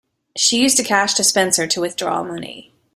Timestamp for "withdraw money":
1.79-2.73